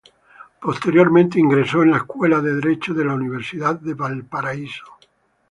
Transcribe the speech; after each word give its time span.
Posteriormente 0.59 1.39
ingresó 1.39 1.81
a 1.81 1.85
la 1.85 1.97
Escuela 1.97 2.41
de 2.41 2.55
Derecho 2.55 2.95
de 2.95 3.05
la 3.05 3.13
Universidad 3.13 3.79
de 3.79 3.93
Valparaíso. 3.93 4.83